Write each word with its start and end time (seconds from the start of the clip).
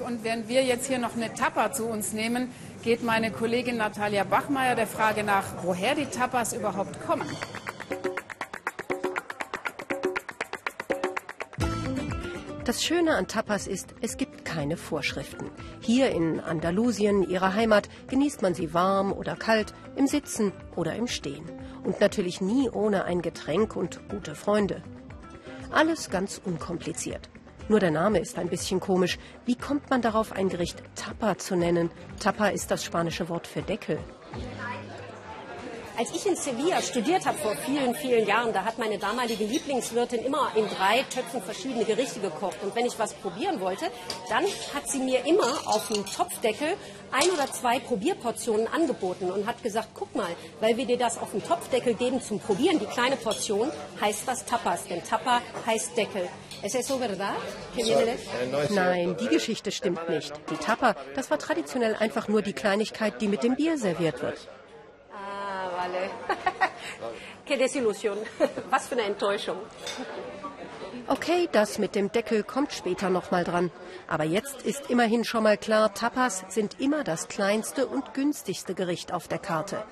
Und 0.00 0.24
während 0.24 0.48
wir 0.48 0.62
jetzt 0.64 0.86
hier 0.86 0.98
noch 0.98 1.16
eine 1.16 1.34
Tapa 1.34 1.72
zu 1.72 1.86
uns 1.86 2.12
nehmen, 2.12 2.50
geht 2.82 3.02
meine 3.02 3.30
Kollegin 3.30 3.76
Natalia 3.76 4.24
Bachmeier 4.24 4.74
der 4.74 4.86
Frage 4.86 5.24
nach, 5.24 5.44
woher 5.62 5.94
die 5.94 6.06
Tapas 6.06 6.52
überhaupt 6.52 7.04
kommen. 7.06 7.28
Das 12.68 12.84
Schöne 12.84 13.14
an 13.14 13.26
Tapas 13.26 13.66
ist, 13.66 13.94
es 14.02 14.18
gibt 14.18 14.44
keine 14.44 14.76
Vorschriften. 14.76 15.50
Hier 15.80 16.10
in 16.10 16.38
Andalusien, 16.38 17.22
ihrer 17.22 17.54
Heimat, 17.54 17.88
genießt 18.10 18.42
man 18.42 18.52
sie 18.52 18.74
warm 18.74 19.10
oder 19.10 19.36
kalt, 19.36 19.72
im 19.96 20.06
Sitzen 20.06 20.52
oder 20.76 20.94
im 20.94 21.06
Stehen. 21.06 21.46
Und 21.82 22.02
natürlich 22.02 22.42
nie 22.42 22.68
ohne 22.68 23.04
ein 23.04 23.22
Getränk 23.22 23.74
und 23.74 24.06
gute 24.10 24.34
Freunde. 24.34 24.82
Alles 25.70 26.10
ganz 26.10 26.42
unkompliziert. 26.44 27.30
Nur 27.68 27.80
der 27.80 27.90
Name 27.90 28.18
ist 28.18 28.38
ein 28.38 28.48
bisschen 28.48 28.80
komisch. 28.80 29.18
Wie 29.44 29.54
kommt 29.54 29.90
man 29.90 30.00
darauf, 30.00 30.32
ein 30.32 30.48
Gericht 30.48 30.82
Tapa 30.94 31.36
zu 31.36 31.54
nennen? 31.54 31.90
Tapa 32.18 32.48
ist 32.48 32.70
das 32.70 32.82
spanische 32.82 33.28
Wort 33.28 33.46
für 33.46 33.60
Deckel. 33.60 33.98
Als 35.98 36.12
ich 36.14 36.24
in 36.26 36.36
Sevilla 36.36 36.80
studiert 36.80 37.26
habe 37.26 37.36
vor 37.38 37.56
vielen, 37.56 37.92
vielen 37.92 38.24
Jahren, 38.24 38.52
da 38.52 38.64
hat 38.64 38.78
meine 38.78 38.98
damalige 38.98 39.42
Lieblingswirtin 39.42 40.24
immer 40.24 40.52
in 40.54 40.68
drei 40.68 41.02
Töpfen 41.12 41.42
verschiedene 41.42 41.84
Gerichte 41.84 42.20
gekocht. 42.20 42.58
Und 42.62 42.76
wenn 42.76 42.86
ich 42.86 42.96
was 43.00 43.14
probieren 43.14 43.58
wollte, 43.60 43.86
dann 44.28 44.44
hat 44.72 44.88
sie 44.88 45.00
mir 45.00 45.26
immer 45.26 45.66
auf 45.66 45.88
dem 45.88 46.06
Topfdeckel 46.06 46.68
ein 47.10 47.28
oder 47.30 47.50
zwei 47.52 47.80
Probierportionen 47.80 48.68
angeboten 48.68 49.28
und 49.28 49.48
hat 49.48 49.60
gesagt, 49.64 49.88
guck 49.94 50.14
mal, 50.14 50.30
weil 50.60 50.76
wir 50.76 50.86
dir 50.86 50.98
das 50.98 51.18
auf 51.18 51.32
dem 51.32 51.42
Topfdeckel 51.42 51.94
geben 51.94 52.22
zum 52.22 52.38
Probieren, 52.38 52.78
die 52.78 52.86
kleine 52.86 53.16
Portion, 53.16 53.68
heißt 54.00 54.22
das 54.24 54.44
Tapas, 54.44 54.84
denn 54.84 55.02
Tapa 55.02 55.42
heißt 55.66 55.96
Deckel. 55.96 56.28
¿Es 56.62 56.76
eso 56.76 56.98
verdad? 56.98 57.34
Nein, 58.70 59.16
die 59.20 59.26
Geschichte 59.26 59.72
stimmt 59.72 60.08
nicht. 60.08 60.32
Die 60.48 60.56
Tapa, 60.58 60.94
das 61.16 61.28
war 61.28 61.40
traditionell 61.40 61.96
einfach 61.96 62.28
nur 62.28 62.42
die 62.42 62.52
Kleinigkeit, 62.52 63.20
die 63.20 63.26
mit 63.26 63.42
dem 63.42 63.56
Bier 63.56 63.78
serviert 63.78 64.22
wird. 64.22 64.48
Vale. 65.88 66.10
Qué 67.46 67.56
desilusión. 67.64 68.18
Was 68.70 68.88
für 68.88 68.94
eine 68.94 69.04
Enttäuschung. 69.04 69.56
Okay, 71.06 71.48
das 71.50 71.78
mit 71.78 71.94
dem 71.94 72.12
Deckel 72.12 72.42
kommt 72.42 72.72
später 72.72 73.08
nochmal 73.08 73.44
dran. 73.44 73.70
Aber 74.06 74.24
jetzt 74.24 74.62
ist 74.62 74.90
immerhin 74.90 75.24
schon 75.24 75.42
mal 75.42 75.56
klar, 75.56 75.94
Tapas 75.94 76.44
sind 76.48 76.80
immer 76.80 77.02
das 77.02 77.28
kleinste 77.28 77.86
und 77.86 78.12
günstigste 78.12 78.74
Gericht 78.74 79.12
auf 79.12 79.26
der 79.26 79.38
Karte. 79.38 79.82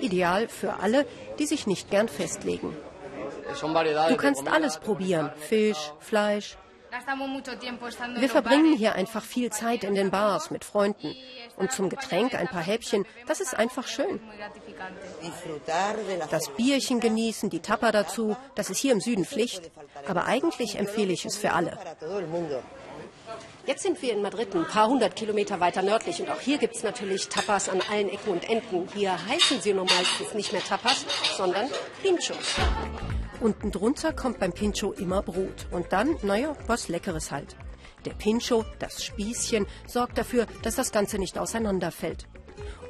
Ideal 0.00 0.48
für 0.48 0.74
alle, 0.80 1.06
die 1.38 1.46
sich 1.46 1.66
nicht 1.66 1.90
gern 1.90 2.08
festlegen. 2.08 2.76
Du 4.08 4.16
kannst 4.16 4.46
alles 4.46 4.78
probieren. 4.78 5.30
Fisch, 5.38 5.92
Fleisch, 6.00 6.58
wir 6.90 8.28
verbringen 8.28 8.76
hier 8.76 8.94
einfach 8.94 9.22
viel 9.22 9.50
Zeit 9.50 9.84
in 9.84 9.94
den 9.94 10.10
Bars 10.10 10.50
mit 10.50 10.64
Freunden. 10.64 11.14
Und 11.56 11.72
zum 11.72 11.88
Getränk 11.88 12.34
ein 12.34 12.48
paar 12.48 12.62
Häppchen, 12.62 13.04
das 13.26 13.40
ist 13.40 13.56
einfach 13.56 13.86
schön. 13.86 14.20
Das 16.30 16.50
Bierchen 16.50 17.00
genießen, 17.00 17.50
die 17.50 17.60
Tapa 17.60 17.92
dazu, 17.92 18.36
das 18.54 18.70
ist 18.70 18.78
hier 18.78 18.92
im 18.92 19.00
Süden 19.00 19.24
Pflicht. 19.24 19.70
Aber 20.06 20.24
eigentlich 20.26 20.76
empfehle 20.76 21.12
ich 21.12 21.24
es 21.24 21.36
für 21.36 21.52
alle. 21.52 21.78
Jetzt 23.66 23.82
sind 23.82 24.00
wir 24.00 24.14
in 24.14 24.22
Madrid, 24.22 24.54
ein 24.54 24.64
paar 24.64 24.88
hundert 24.88 25.14
Kilometer 25.14 25.60
weiter 25.60 25.82
nördlich. 25.82 26.22
Und 26.22 26.30
auch 26.30 26.40
hier 26.40 26.56
gibt 26.56 26.76
es 26.76 26.82
natürlich 26.82 27.28
Tapas 27.28 27.68
an 27.68 27.82
allen 27.90 28.08
Ecken 28.08 28.32
und 28.32 28.48
Enden. 28.48 28.88
Hier 28.94 29.12
heißen 29.26 29.60
sie 29.60 29.74
nun 29.74 29.86
meistens 29.86 30.32
nicht 30.32 30.52
mehr 30.52 30.64
Tapas, 30.64 31.04
sondern 31.36 31.68
Pinchos. 32.02 32.56
Unten 33.40 33.70
drunter 33.70 34.12
kommt 34.12 34.40
beim 34.40 34.52
Pincho 34.52 34.92
immer 34.92 35.22
Brot. 35.22 35.66
Und 35.70 35.92
dann, 35.92 36.16
naja, 36.22 36.56
was 36.66 36.88
Leckeres 36.88 37.30
halt. 37.30 37.56
Der 38.04 38.12
Pincho, 38.12 38.64
das 38.78 39.04
Spießchen, 39.04 39.66
sorgt 39.86 40.18
dafür, 40.18 40.46
dass 40.62 40.76
das 40.76 40.92
Ganze 40.92 41.18
nicht 41.18 41.38
auseinanderfällt. 41.38 42.26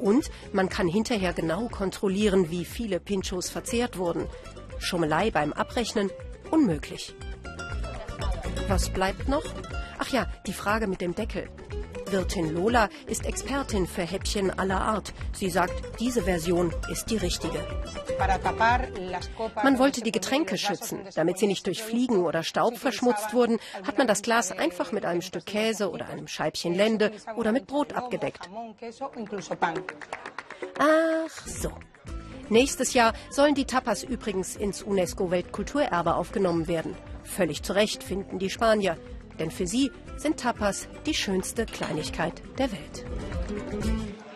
Und 0.00 0.30
man 0.52 0.68
kann 0.68 0.88
hinterher 0.88 1.32
genau 1.32 1.68
kontrollieren, 1.68 2.50
wie 2.50 2.64
viele 2.64 3.00
Pinchos 3.00 3.50
verzehrt 3.50 3.98
wurden. 3.98 4.26
Schummelei 4.78 5.30
beim 5.30 5.52
Abrechnen 5.52 6.10
unmöglich. 6.50 7.14
Was 8.68 8.90
bleibt 8.90 9.28
noch? 9.28 9.44
Ach 9.98 10.08
ja, 10.08 10.26
die 10.46 10.52
Frage 10.52 10.86
mit 10.86 11.00
dem 11.00 11.14
Deckel. 11.14 11.48
Wirtin 12.12 12.54
Lola 12.54 12.88
ist 13.06 13.26
Expertin 13.26 13.86
für 13.86 14.02
Häppchen 14.02 14.56
aller 14.58 14.80
Art. 14.80 15.12
Sie 15.32 15.50
sagt, 15.50 16.00
diese 16.00 16.22
Version 16.22 16.72
ist 16.90 17.10
die 17.10 17.16
richtige. 17.16 17.66
Man 19.62 19.78
wollte 19.78 20.00
die 20.00 20.12
Getränke 20.12 20.58
schützen. 20.58 21.00
Damit 21.14 21.38
sie 21.38 21.46
nicht 21.46 21.66
durch 21.66 21.82
Fliegen 21.82 22.24
oder 22.24 22.42
Staub 22.42 22.78
verschmutzt 22.78 23.32
wurden, 23.32 23.58
hat 23.86 23.98
man 23.98 24.06
das 24.06 24.22
Glas 24.22 24.52
einfach 24.52 24.92
mit 24.92 25.04
einem 25.04 25.22
Stück 25.22 25.46
Käse 25.46 25.90
oder 25.90 26.08
einem 26.08 26.28
Scheibchen 26.28 26.74
Lende 26.74 27.12
oder 27.36 27.52
mit 27.52 27.66
Brot 27.66 27.92
abgedeckt. 27.92 28.48
Ach 30.78 31.46
so. 31.46 31.70
Nächstes 32.50 32.94
Jahr 32.94 33.12
sollen 33.30 33.54
die 33.54 33.66
Tapas 33.66 34.02
übrigens 34.02 34.56
ins 34.56 34.82
UNESCO-Weltkulturerbe 34.82 36.14
aufgenommen 36.14 36.66
werden. 36.66 36.96
Völlig 37.22 37.62
zu 37.62 37.74
Recht 37.74 38.02
finden 38.02 38.38
die 38.38 38.48
Spanier. 38.48 38.96
Denn 39.38 39.50
für 39.50 39.66
sie 39.66 39.90
sind 40.16 40.38
Tapas 40.38 40.88
die 41.06 41.14
schönste 41.14 41.66
Kleinigkeit 41.66 42.42
der 42.58 42.70
Welt. 42.72 44.27